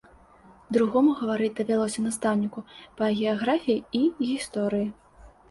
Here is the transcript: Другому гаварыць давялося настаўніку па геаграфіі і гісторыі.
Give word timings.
Другому 0.77 1.11
гаварыць 1.19 1.49
давялося 1.59 2.05
настаўніку 2.07 2.65
па 3.01 3.11
геаграфіі 3.21 3.79
і 4.03 4.03
гісторыі. 4.27 4.91